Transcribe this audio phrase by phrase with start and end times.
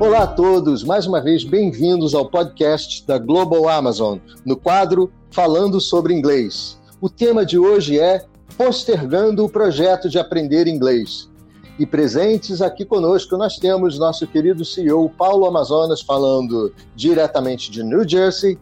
[0.00, 5.80] Olá a todos, mais uma vez bem-vindos ao podcast da Global Amazon, no quadro Falando
[5.80, 6.80] sobre Inglês.
[7.00, 8.26] O tema de hoje é
[8.58, 11.30] Postergando o projeto de aprender inglês.
[11.78, 18.06] E presentes aqui conosco nós temos nosso querido CEO Paulo Amazonas falando diretamente de New
[18.06, 18.58] Jersey,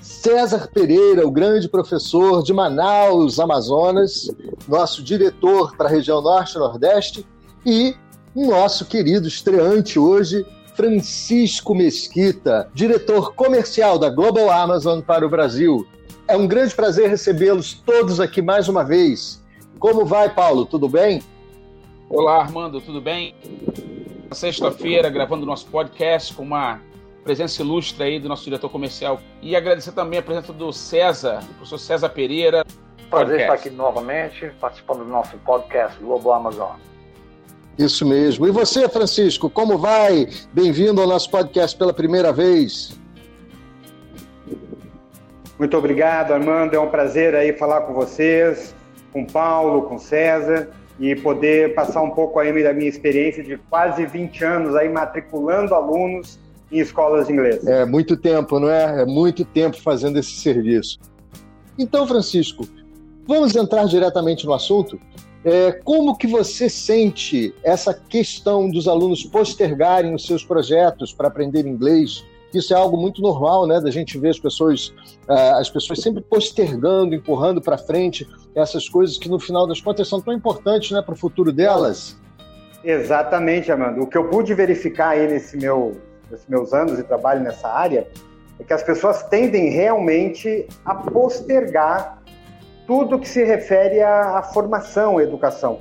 [0.00, 4.30] César Pereira, o grande professor de Manaus, Amazonas,
[4.66, 7.26] nosso diretor para a região Norte e Nordeste,
[7.64, 7.94] e
[8.34, 15.86] nosso querido estreante hoje, Francisco Mesquita, diretor comercial da Global Amazon para o Brasil.
[16.26, 19.42] É um grande prazer recebê-los todos aqui mais uma vez.
[19.78, 20.64] Como vai, Paulo?
[20.64, 21.22] Tudo bem?
[22.08, 23.34] Olá, Armando, tudo bem?
[24.30, 26.80] Sexta-feira, gravando nosso podcast com uma
[27.22, 29.20] presença ilustre aí do nosso diretor comercial.
[29.42, 32.64] E agradecer também a presença do César, do professor César Pereira.
[33.10, 36.76] Prazer estar aqui novamente, participando do nosso podcast Globo Amazon.
[37.78, 38.46] Isso mesmo.
[38.46, 40.28] E você, Francisco, como vai?
[40.52, 42.98] Bem-vindo ao nosso podcast pela primeira vez.
[45.58, 46.74] Muito obrigado, Armando.
[46.74, 48.74] É um prazer aí falar com vocês,
[49.12, 50.70] com Paulo, com César
[51.00, 55.74] e poder passar um pouco aí da minha experiência de quase 20 anos aí matriculando
[55.74, 56.38] alunos
[56.70, 57.66] em escolas de inglês.
[57.66, 59.02] É muito tempo, não é?
[59.02, 60.98] É muito tempo fazendo esse serviço.
[61.78, 62.66] Então, Francisco,
[63.26, 65.00] vamos entrar diretamente no assunto.
[65.44, 71.66] É, como que você sente essa questão dos alunos postergarem os seus projetos para aprender
[71.66, 72.24] inglês?
[72.54, 73.80] Isso é algo muito normal, né?
[73.80, 74.88] Da gente ver as pessoas,
[75.28, 80.06] uh, as pessoas sempre postergando, empurrando para frente essas coisas que no final das contas
[80.06, 82.20] são tão importantes, né, para o futuro delas.
[82.84, 84.02] Exatamente, Amanda.
[84.02, 85.96] O que eu pude verificar aí nesse meu
[86.32, 88.08] nesses meus anos de trabalho nessa área,
[88.58, 92.21] é que as pessoas tendem realmente a postergar
[92.86, 95.78] tudo que se refere à, à formação, à educação.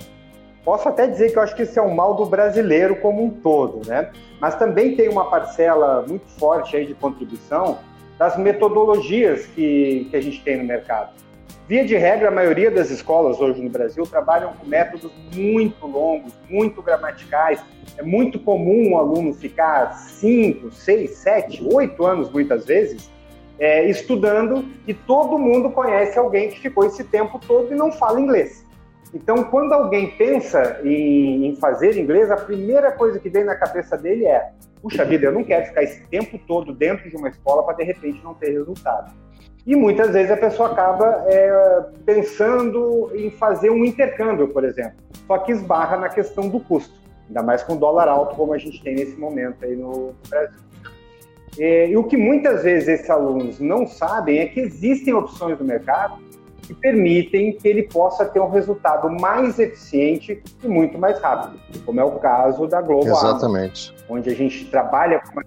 [0.64, 3.30] Posso até dizer que eu acho que isso é um mal do brasileiro como um
[3.30, 4.12] todo, né?
[4.40, 7.80] Mas também tem uma parcela muito forte aí de contribuição
[8.18, 11.10] das metodologias que, que a gente tem no mercado.
[11.68, 16.34] Via de regra, a maioria das escolas hoje no Brasil trabalham com métodos muito longos,
[16.50, 17.64] muito gramaticais.
[17.98, 23.10] É muito comum um aluno ficar 5, 6, 7, 8 anos, muitas vezes,
[23.62, 28.20] é, estudando e todo mundo conhece alguém que ficou esse tempo todo e não fala
[28.20, 28.66] inglês.
[29.14, 33.96] Então, quando alguém pensa em, em fazer inglês, a primeira coisa que vem na cabeça
[33.96, 34.50] dele é:
[34.82, 37.84] puxa vida, eu não quero ficar esse tempo todo dentro de uma escola para de
[37.84, 39.14] repente não ter resultado.
[39.68, 44.98] E muitas vezes a pessoa acaba é, pensando em fazer um intercâmbio, por exemplo,
[45.28, 48.82] só que esbarra na questão do custo, ainda mais com dólar alto como a gente
[48.82, 50.71] tem nesse momento aí no Brasil.
[51.58, 55.66] E, e o que muitas vezes esses alunos não sabem é que existem opções no
[55.66, 56.18] mercado
[56.62, 62.00] que permitem que ele possa ter um resultado mais eficiente e muito mais rápido, como
[62.00, 63.90] é o caso da Globo Exatamente.
[63.90, 65.44] Amazon, onde a gente trabalha com uma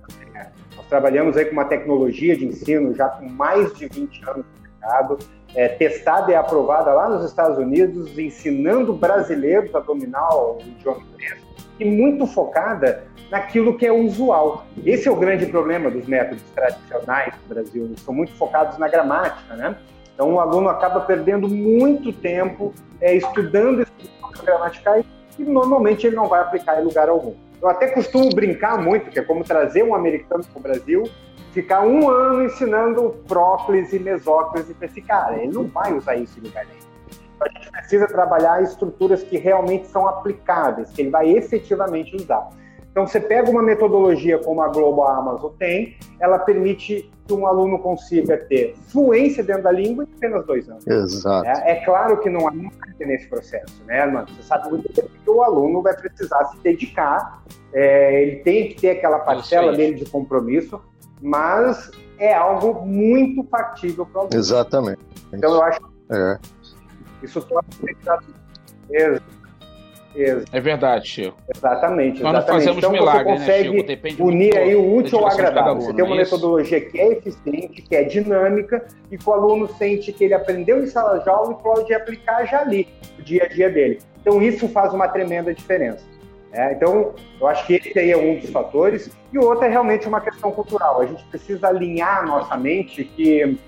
[0.88, 5.19] trabalhamos aí com uma tecnologia de ensino já com mais de 20 anos no mercado,
[5.54, 11.44] é, testada e aprovada lá nos Estados Unidos, ensinando brasileiros a dominar o idioma inglês
[11.78, 14.66] e muito focada naquilo que é usual.
[14.84, 18.88] Esse é o grande problema dos métodos tradicionais do Brasil, eles são muito focados na
[18.88, 19.76] gramática, né?
[20.14, 25.04] Então o aluno acaba perdendo muito tempo é, estudando estruturas gramaticais
[25.38, 27.34] e normalmente ele não vai aplicar em lugar algum.
[27.60, 31.10] Eu até costumo brincar muito, que é como trazer um americano para o Brasil,
[31.52, 35.42] ficar um ano ensinando próclise mesóclise para esse cara.
[35.42, 36.94] Ele não vai usar isso em lugar nenhum.
[37.40, 42.48] A gente precisa trabalhar estruturas que realmente são aplicáveis, que ele vai efetivamente usar.
[42.90, 47.78] Então, você pega uma metodologia como a Global Amazon tem, ela permite que um aluno
[47.80, 50.86] consiga ter fluência dentro da língua em apenas dois anos.
[50.86, 51.48] Exato.
[51.48, 54.28] É, é claro que não há nunca nesse processo, né, mano?
[54.28, 58.80] Você sabe muito bem que o aluno vai precisar se dedicar, é, ele tem que
[58.80, 60.80] ter aquela parcela dele de compromisso,
[61.20, 64.36] mas é algo muito factível para o aluno.
[64.36, 65.00] Exatamente.
[65.32, 65.80] Então, eu acho
[66.10, 66.38] é.
[67.24, 67.64] Isso torna
[70.52, 71.36] é verdade, Chico.
[71.54, 72.22] Exatamente.
[72.22, 73.86] Nós não fazemos então milagre, você consegue né, Chico?
[73.86, 75.72] Depende unir aí o útil ao agradável.
[75.72, 79.32] Aluno, você tem uma é metodologia que é eficiente, que é dinâmica e que o
[79.32, 82.87] aluno sente que ele aprendeu em sala de aula e pode aplicar já ali,
[83.19, 83.99] no dia a dia dele.
[84.20, 86.04] Então isso faz uma tremenda diferença.
[86.52, 89.10] É, então, eu acho que esse aí é um dos fatores.
[89.32, 91.00] E o outro é realmente uma questão cultural.
[91.00, 93.58] A gente precisa alinhar a nossa mente que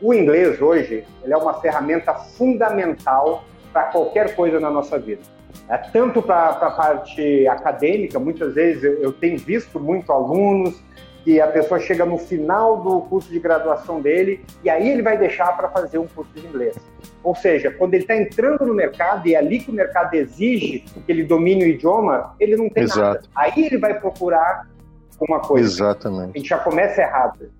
[0.00, 5.22] o inglês hoje ele é uma ferramenta fundamental para qualquer coisa na nossa vida.
[5.68, 10.82] É, tanto para a parte acadêmica, muitas vezes eu, eu tenho visto muito alunos
[11.24, 15.18] que a pessoa chega no final do curso de graduação dele e aí ele vai
[15.18, 16.76] deixar para fazer um curso de inglês.
[17.24, 20.84] Ou seja, quando ele está entrando no mercado e é ali que o mercado exige
[21.04, 23.00] que ele domine o idioma, ele não tem Exato.
[23.00, 23.22] nada.
[23.34, 24.68] Aí ele vai procurar
[25.18, 25.66] alguma coisa.
[25.66, 26.30] Exatamente.
[26.32, 27.50] A gente já começa errado.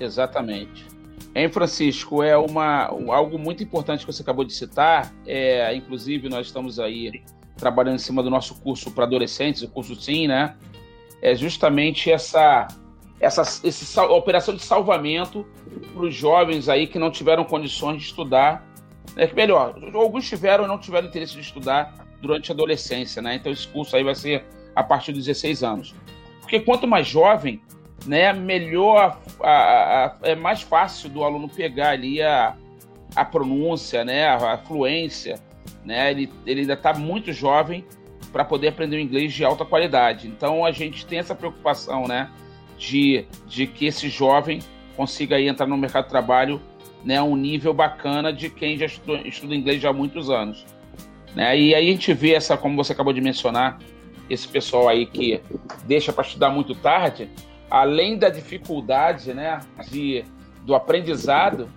[0.00, 0.86] Exatamente.
[1.34, 5.12] Hein, Francisco, é uma, algo muito importante que você acabou de citar.
[5.26, 7.22] É, inclusive, nós estamos aí
[7.56, 10.56] trabalhando em cima do nosso curso para adolescentes, o curso Sim, né?
[11.22, 12.66] É justamente essa,
[13.20, 15.46] essa esse, operação de salvamento
[15.92, 18.66] para os jovens aí que não tiveram condições de estudar.
[19.16, 23.34] É melhor, alguns tiveram e não tiveram interesse de estudar durante a adolescência, né?
[23.34, 24.44] Então esse curso aí vai ser
[24.74, 25.94] a partir dos 16 anos.
[26.40, 27.60] Porque quanto mais jovem,
[28.06, 32.54] né, melhor, a, a, é mais fácil do aluno pegar ali a,
[33.14, 35.38] a pronúncia, né, a, a fluência,
[35.84, 37.84] né, ele, ele ainda está muito jovem
[38.32, 40.28] para poder aprender o inglês de alta qualidade.
[40.28, 42.30] Então a gente tem essa preocupação, né,
[42.78, 44.60] de, de que esse jovem
[44.96, 46.60] consiga aí entrar no mercado de trabalho,
[47.04, 50.64] né, um nível bacana de quem já estuda, estuda inglês já há muitos anos.
[51.34, 51.58] Né?
[51.58, 53.78] E aí a gente vê essa, como você acabou de mencionar,
[54.28, 55.40] esse pessoal aí que
[55.84, 57.28] deixa para estudar muito tarde,
[57.70, 60.24] além da dificuldade né, de,
[60.64, 61.68] do aprendizado,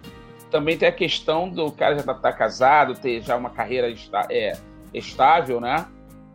[0.50, 3.92] também tem a questão do cara já estar tá, tá casado, ter já uma carreira
[3.92, 4.54] esta, é,
[4.94, 5.86] estável, né?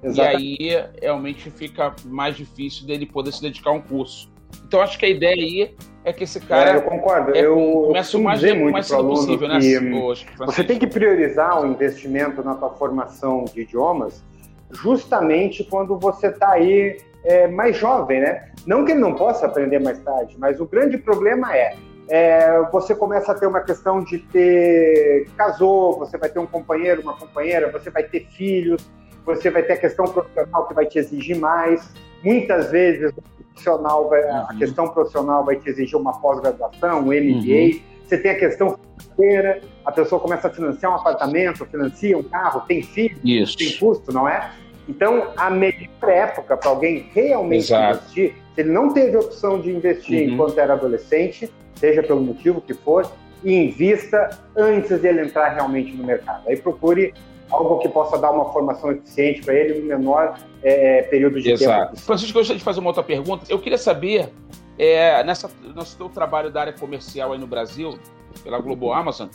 [0.02, 0.62] Exatamente.
[0.62, 4.30] E aí realmente fica mais difícil dele poder se dedicar a um curso.
[4.64, 6.70] Então acho que a ideia aí é que esse cara.
[6.70, 7.36] É, eu concordo.
[7.36, 9.58] É, eu começa o mais, muito mais cedo possível, né?
[10.00, 14.24] Hoje, você tem que priorizar o investimento na tua formação de idiomas
[14.70, 18.50] justamente quando você está aí é, mais jovem, né?
[18.66, 21.74] Não que ele não possa aprender mais tarde, mas o grande problema é,
[22.08, 27.02] é, você começa a ter uma questão de ter casou, você vai ter um companheiro,
[27.02, 28.88] uma companheira, você vai ter filhos,
[29.24, 31.92] você vai ter a questão profissional que vai te exigir mais.
[32.24, 33.12] Muitas vezes
[33.58, 34.46] profissional vai, uhum.
[34.48, 37.12] a questão profissional vai te exigir uma pós-graduação, um MBA.
[37.12, 37.80] Uhum.
[38.04, 42.62] Você tem a questão financeira, a pessoa começa a financiar um apartamento, financia um carro,
[42.66, 43.58] tem filho, Isso.
[43.58, 44.50] tem custo, não é?
[44.88, 47.98] Então, a melhor época para alguém realmente Exato.
[47.98, 50.34] investir, se ele não teve opção de investir uhum.
[50.34, 53.10] enquanto era adolescente, seja pelo motivo que for,
[53.44, 56.48] invista antes de ele entrar realmente no mercado.
[56.48, 57.12] Aí procure
[57.50, 61.92] algo que possa dar uma formação eficiente para ele no menor é, período de Exato.
[61.92, 62.00] tempo.
[62.00, 63.44] Francisco, eu gostaria de fazer uma outra pergunta.
[63.48, 64.30] Eu queria saber,
[64.78, 67.98] é, nessa, nesse teu trabalho da área comercial aí no Brasil,
[68.42, 69.28] pela Globo Amazon,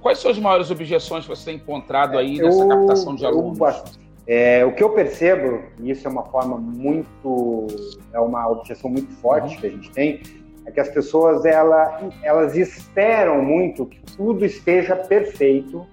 [0.00, 3.58] quais são as maiores objeções que você tem encontrado aí nessa eu, captação de alunos?
[3.58, 7.66] Eu, é, o que eu percebo, e isso é uma forma muito,
[8.12, 9.60] é uma objeção muito forte uhum.
[9.60, 10.22] que a gente tem,
[10.66, 15.86] é que as pessoas ela, elas esperam muito que tudo esteja perfeito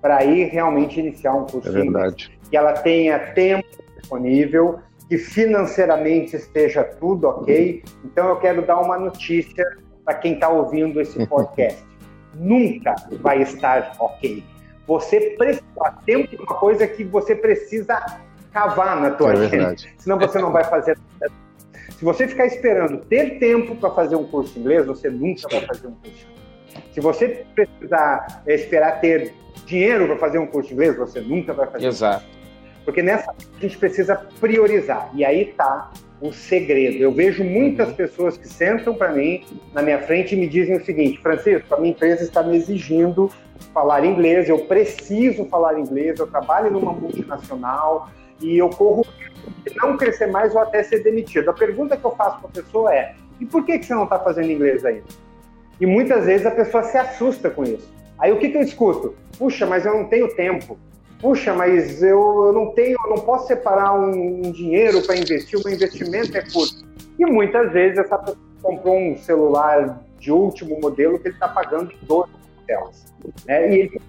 [0.00, 1.68] para ir realmente iniciar um curso.
[1.68, 2.38] É verdade.
[2.48, 3.66] Que ela tenha tempo
[3.98, 4.78] disponível,
[5.08, 7.82] que financeiramente esteja tudo ok.
[8.04, 9.64] Então eu quero dar uma notícia
[10.04, 11.82] para quem está ouvindo esse podcast.
[12.34, 14.42] Nunca vai estar ok.
[14.86, 15.64] Você precisa
[16.04, 18.20] tempo uma coisa que você precisa
[18.52, 19.94] cavar na tua é agenda, verdade.
[19.98, 20.98] senão você não vai fazer.
[21.90, 25.60] Se você ficar esperando ter tempo para fazer um curso de inglês, você nunca vai
[25.66, 26.26] fazer um curso.
[26.92, 29.32] Se você precisar esperar ter
[29.66, 31.86] dinheiro para fazer um curso de inglês, você nunca vai fazer.
[31.86, 32.24] Exato.
[32.84, 35.10] Porque nessa a gente precisa priorizar.
[35.14, 35.90] E aí está
[36.22, 36.98] o segredo.
[36.98, 37.94] Eu vejo muitas uhum.
[37.94, 41.78] pessoas que sentam para mim na minha frente e me dizem o seguinte: Francisco, a
[41.78, 43.28] minha empresa está me exigindo
[43.74, 48.10] falar inglês, eu preciso falar inglês, eu trabalho numa multinacional
[48.40, 49.04] e eu corro
[49.64, 51.48] de não crescer mais ou até ser demitido.
[51.50, 54.04] A pergunta que eu faço para a pessoa é: e por que, que você não
[54.04, 55.04] está fazendo inglês ainda?
[55.80, 57.92] E muitas vezes a pessoa se assusta com isso.
[58.16, 59.16] Aí o que, que eu escuto?
[59.36, 60.78] Puxa, mas eu não tenho tempo.
[61.22, 65.56] Puxa, mas eu, eu não tenho, eu não posso separar um, um dinheiro para investir,
[65.56, 66.84] o meu investimento é curto.
[67.16, 71.94] E muitas vezes essa pessoa comprou um celular de último modelo que ele está pagando
[72.02, 72.28] 12
[72.66, 73.14] delas.
[73.46, 73.72] Né?
[73.72, 74.00] E ele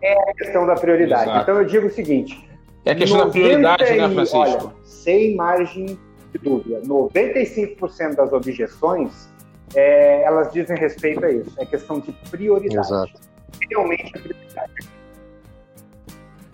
[0.00, 1.24] é a questão da prioridade.
[1.24, 1.42] Exato.
[1.42, 2.48] Então eu digo o seguinte:
[2.84, 4.38] é a questão da prioridade, né, Francisco?
[4.38, 5.98] Olha, sem margem
[6.32, 9.28] de dúvida, 95% das objeções
[9.74, 11.52] é, elas dizem respeito a isso.
[11.58, 12.86] É questão de prioridade.
[12.86, 13.20] Exato.
[13.68, 14.65] Realmente é prioridade.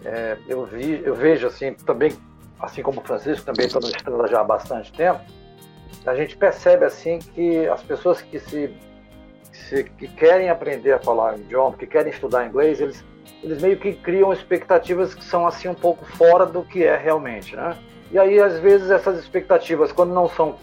[0.05, 2.13] É, eu, vi, eu vejo assim também,
[2.61, 5.21] assim como o Francisco, também estou na estrela já há bastante tempo,
[6.07, 8.75] a gente percebe assim que as pessoas que se,
[9.53, 13.05] se que querem aprender a falar idioma, que querem estudar inglês, eles,
[13.43, 17.55] eles meio que criam expectativas que são assim um pouco fora do que é realmente,
[17.55, 17.77] né?
[18.11, 20.57] E aí às vezes essas expectativas, quando não são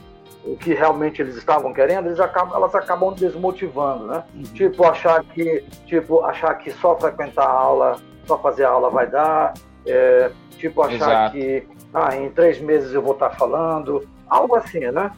[0.43, 4.23] o que realmente eles estavam querendo, eles acabam, elas acabam desmotivando, né?
[4.33, 4.43] Uhum.
[4.43, 9.07] Tipo achar que, tipo achar que só frequentar a aula, só fazer a aula vai
[9.07, 9.55] dar,
[9.85, 11.31] é, tipo achar Exato.
[11.31, 15.11] que ah, em três meses eu vou estar falando, algo assim, né?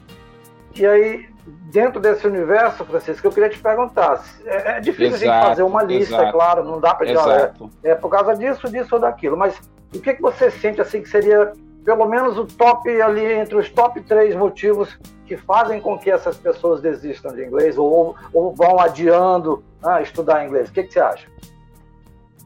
[0.73, 5.33] E aí dentro desse universo, Francisco, eu queria te perguntar, é, é difícil exato, a
[5.33, 7.51] gente fazer uma lista, exato, é claro, não dá para dizer,
[7.83, 9.59] é, é por causa disso, disso ou daquilo, mas
[9.93, 11.51] o que, que você sente assim que seria
[11.83, 16.37] pelo menos o top ali entre os top três motivos que fazem com que essas
[16.37, 20.69] pessoas desistam de inglês ou, ou vão adiando ah, estudar inglês.
[20.69, 21.27] O que, que você acha?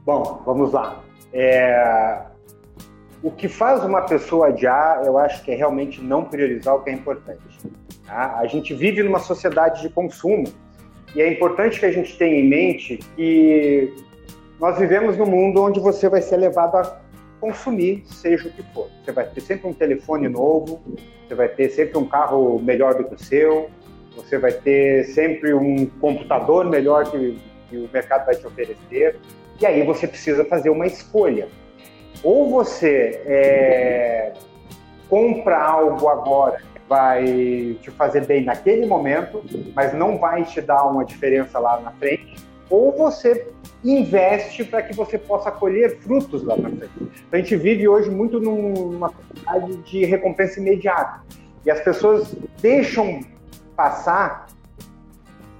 [0.05, 1.03] Bom, vamos lá.
[1.33, 2.21] É...
[3.23, 6.91] O que faz uma pessoa adiar, eu acho que é realmente não priorizar o que
[6.91, 7.41] é importante.
[8.05, 8.37] Tá?
[8.37, 10.45] A gente vive numa sociedade de consumo
[11.15, 13.95] e é importante que a gente tenha em mente que
[14.59, 17.01] nós vivemos num mundo onde você vai ser levado a
[17.41, 18.89] consumir, seja o que for.
[19.03, 20.81] Você vai ter sempre um telefone novo,
[21.27, 23.71] você vai ter sempre um carro melhor do que o seu,
[24.15, 29.19] você vai ter sempre um computador melhor que, que o mercado vai te oferecer.
[29.59, 31.47] E aí você precisa fazer uma escolha.
[32.23, 34.33] Ou você é,
[35.09, 39.43] compra algo agora que vai te fazer bem naquele momento,
[39.75, 42.35] mas não vai te dar uma diferença lá na frente,
[42.69, 43.47] ou você
[43.83, 47.11] investe para que você possa colher frutos lá na frente.
[47.31, 51.21] A gente vive hoje muito numa sociedade de recompensa imediata.
[51.63, 53.19] E as pessoas deixam
[53.75, 54.47] passar,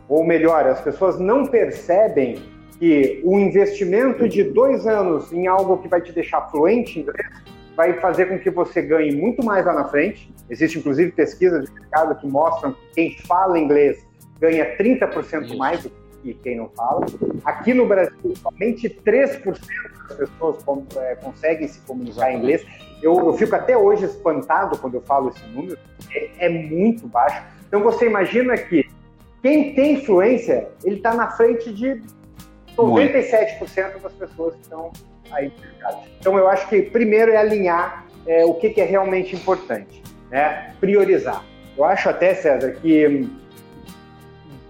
[0.07, 2.41] ou melhor, as pessoas não percebem
[2.79, 7.27] que o investimento de dois anos em algo que vai te deixar fluente em inglês
[7.75, 10.34] vai fazer com que você ganhe muito mais lá na frente.
[10.50, 14.05] Existem, inclusive, pesquisas de mercado que mostram que quem fala inglês
[14.39, 15.91] ganha 30% mais do
[16.22, 17.05] que quem não fala.
[17.44, 19.44] Aqui no Brasil, somente 3%
[20.08, 20.58] das pessoas
[20.98, 22.65] é, conseguem se comunicar em inglês.
[23.01, 25.77] Eu, eu, fico até hoje espantado quando eu falo esse número,
[26.12, 27.44] é, é muito baixo.
[27.67, 28.88] Então você imagina que
[29.41, 32.01] quem tem fluência, ele está na frente de
[32.77, 34.91] 97% das pessoas que estão
[35.32, 35.98] aí no mercado.
[36.20, 40.74] Então eu acho que primeiro é alinhar é, o que, que, é realmente importante, né?
[40.79, 41.44] priorizar.
[41.77, 43.29] Eu acho até, César, que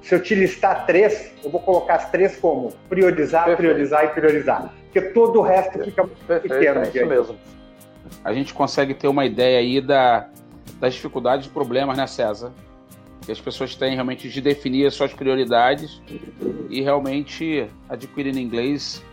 [0.02, 3.70] se eu te listar três, eu vou colocar as três como priorizar, Perfeito.
[3.70, 4.74] priorizar e priorizar.
[4.84, 6.80] Porque todo o resto fica muito Perfeito, pequeno.
[6.82, 7.38] É isso mesmo.
[8.24, 10.30] A gente consegue ter uma ideia aí da,
[10.80, 12.52] das dificuldades e problemas, né, César?
[13.26, 16.02] Que as pessoas têm realmente de definir as suas prioridades
[16.70, 19.04] e realmente adquirindo inglês,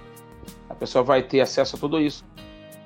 [0.68, 2.24] a pessoa vai ter acesso a tudo isso.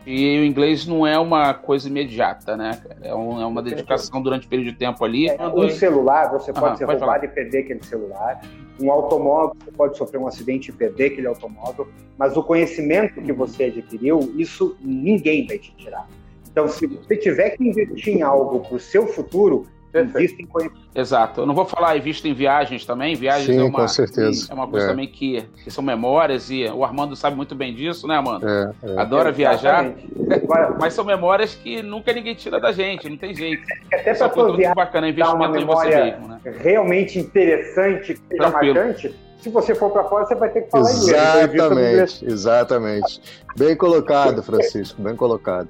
[0.06, 2.80] E o inglês não é uma coisa imediata, né?
[3.02, 5.28] É, um, é uma dedicação durante um período de tempo ali.
[5.28, 7.25] É, um celular, você pode Aham, ser roubado falar.
[7.25, 8.40] e perder aquele celular.
[8.80, 11.88] Um automóvel, você pode sofrer um acidente e perder aquele automóvel.
[12.16, 16.09] Mas o conhecimento que você adquiriu, isso ninguém vai te tirar.
[16.49, 19.66] Então, se você tiver que investir em algo para o seu futuro,
[20.03, 20.87] Invista em conhecimento.
[20.95, 21.41] Exato.
[21.43, 23.15] Eu não vou falar invista em viagens também.
[23.15, 24.49] Viagens Sim, é, uma, com certeza.
[24.50, 24.88] é uma coisa é.
[24.91, 28.49] também que, que, são memórias e o Armando sabe muito bem disso, né, Armando?
[28.49, 28.99] É, é.
[28.99, 29.93] Adora viajar.
[30.81, 33.62] Mas são memórias que nunca ninguém tira da gente, não tem jeito.
[33.93, 36.41] Até para muito bacana, investimento em você mesmo, né?
[36.62, 39.15] Realmente interessante, marcante
[39.47, 42.23] se você for para fora, você vai ter que falar exatamente, inglês.
[42.23, 43.21] Exatamente, exatamente.
[43.57, 45.69] Bem colocado, Francisco, bem colocado.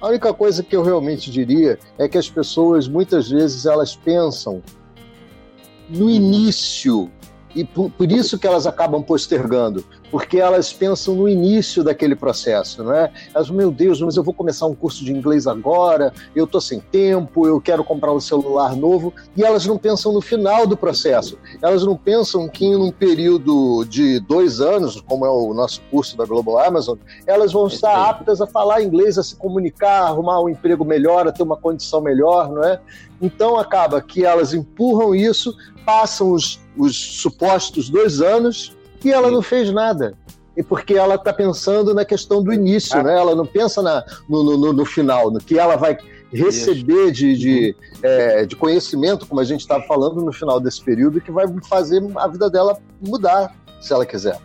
[0.00, 4.62] A única coisa que eu realmente diria é que as pessoas muitas vezes elas pensam
[5.88, 7.10] no início
[7.54, 12.82] e por, por, isso que elas acabam postergando, porque elas pensam no início daquele processo,
[12.82, 13.10] não é?
[13.34, 16.80] Elas, meu Deus, mas eu vou começar um curso de inglês agora, eu estou sem
[16.80, 21.38] tempo, eu quero comprar um celular novo, e elas não pensam no final do processo.
[21.62, 26.16] Elas não pensam que em um período de dois anos, como é o nosso curso
[26.16, 30.40] da Global Amazon, elas vão estar aptas a falar inglês, a se comunicar, a arrumar
[30.40, 32.80] um emprego melhor, a ter uma condição melhor, não é?
[33.20, 35.54] Então acaba que elas empurram isso,
[35.84, 40.14] passam os, os supostos dois anos e ela não fez nada.
[40.56, 43.02] E porque ela está pensando na questão do início, ah.
[43.02, 43.18] né?
[43.18, 45.96] Ela não pensa na, no, no, no, final, no que ela vai
[46.32, 51.20] receber de, de, é, de conhecimento, como a gente estava falando no final desse período,
[51.20, 54.38] que vai fazer a vida dela mudar, se ela quiser.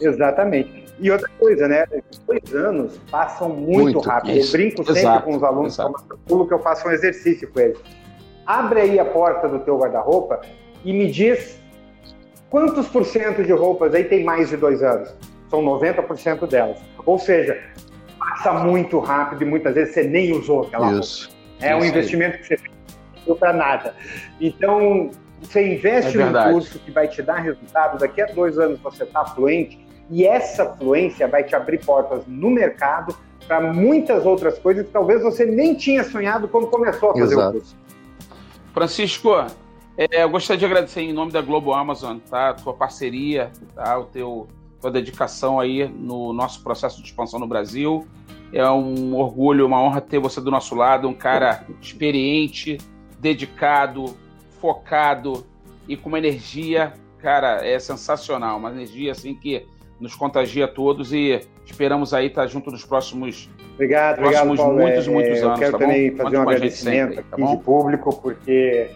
[0.00, 0.86] Exatamente.
[0.98, 1.86] E outra coisa, né?
[2.26, 4.36] Dois anos passam muito, muito rápido.
[4.36, 4.48] Isso.
[4.48, 5.76] Eu brinco sempre exato, com os alunos
[6.26, 7.78] pulo que eu faço um exercício com eles.
[8.46, 10.40] Abre aí a porta do teu guarda-roupa
[10.84, 11.60] e me diz
[12.48, 15.14] quantos por cento de roupas aí tem mais de dois anos?
[15.48, 16.78] São 90% delas.
[17.04, 17.60] Ou seja,
[18.18, 21.28] passa muito rápido e muitas vezes você nem usou aquela Isso.
[21.28, 21.40] roupa.
[21.60, 22.38] É Isso um investimento aí.
[22.40, 23.94] que você fez para nada.
[24.40, 25.10] Então,
[25.40, 29.04] você investe é num curso que vai te dar resultado, daqui a dois anos você
[29.04, 29.78] está fluente,
[30.10, 35.22] e essa fluência vai te abrir portas no mercado para muitas outras coisas que talvez
[35.22, 37.48] você nem tinha sonhado quando começou a fazer Exato.
[37.48, 37.76] o curso.
[38.74, 39.46] Francisco,
[40.10, 42.54] é, eu gostaria de agradecer em nome da Globo Amazon, tá?
[42.54, 43.98] Tua parceria, tá?
[43.98, 44.48] O teu,
[44.80, 48.06] tua dedicação aí no nosso processo de expansão no Brasil.
[48.52, 52.78] É um orgulho, uma honra ter você do nosso lado, um cara experiente,
[53.18, 54.16] dedicado,
[54.60, 55.46] focado
[55.86, 59.66] e com uma energia, cara, é sensacional, uma energia assim que
[60.00, 61.40] nos contagia a todos e
[61.70, 64.80] Esperamos aí estar junto nos próximos, obrigado, próximos obrigado, Paulo.
[64.80, 65.42] muitos, é, muitos anos.
[65.42, 66.16] Eu quero tá também bom?
[66.16, 68.90] fazer Conte um a agradecimento sempre, tá aqui de público, porque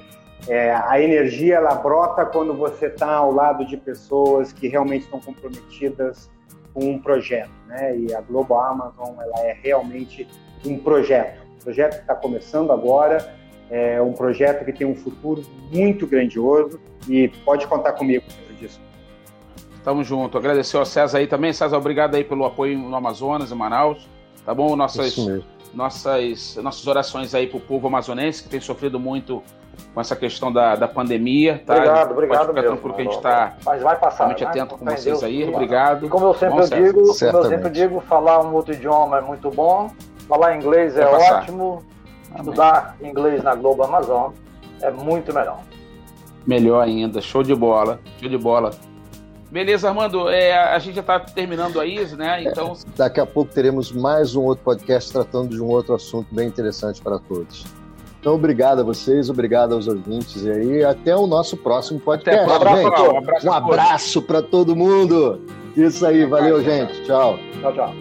[0.49, 5.21] é, a energia ela brota quando você está ao lado de pessoas que realmente estão
[5.21, 6.31] comprometidas
[6.73, 7.97] com um projeto, né?
[7.97, 10.29] E a Global Amazon ela é realmente
[10.67, 13.35] um projeto, um projeto que está começando agora,
[13.71, 18.81] é um projeto que tem um futuro muito grandioso e pode contar comigo dentro disso.
[19.83, 20.37] Tamo junto.
[20.37, 21.53] Agradecer ao César aí também.
[21.53, 24.09] César, obrigado aí pelo apoio no Amazonas, em Manaus.
[24.45, 24.75] Tá bom?
[24.77, 25.45] Nossas, Isso mesmo.
[25.73, 29.43] nossas, nossas orações aí pro povo amazonense que tem sofrido muito
[29.93, 31.63] com essa questão da, da pandemia.
[31.65, 31.75] Tá?
[31.75, 32.77] Obrigado, obrigado Pode ficar mesmo.
[32.77, 34.29] tranquilo que a gente está Mas vai passar.
[34.29, 34.49] totalmente né?
[34.51, 35.49] atento com vocês Deus, aí.
[35.49, 36.07] Obrigado.
[36.07, 39.21] E como eu sempre Bom, digo, como eu sempre digo, falar um outro idioma é
[39.21, 39.91] muito bom.
[40.29, 41.41] Falar inglês é passar.
[41.41, 41.83] ótimo.
[42.31, 42.41] Amém.
[42.41, 44.33] Estudar inglês na Globo Amazon
[44.81, 45.61] é muito melhor.
[46.47, 47.21] Melhor ainda.
[47.21, 48.01] Show de bola.
[48.21, 48.71] Show de bola.
[49.55, 50.29] Beleza, Armando.
[50.29, 52.43] É, a gente já está terminando aí, né?
[52.43, 56.49] Então, Daqui a pouco teremos mais um outro podcast tratando de um outro assunto bem
[56.49, 57.65] interessante para todos.
[58.19, 62.41] Então, obrigado a vocês, obrigado aos ouvintes e aí até o nosso próximo podcast.
[62.41, 63.01] Até, um abraço, gente.
[63.01, 65.41] Um abraço um abraço para todo mundo.
[65.77, 67.05] Isso aí, valeu, gente.
[67.05, 67.39] Tchau.
[67.61, 67.95] Tchau, tchau.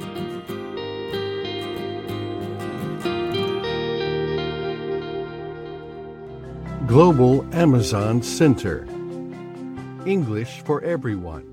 [6.88, 8.92] Global Amazon Center.
[10.05, 11.52] English for everyone.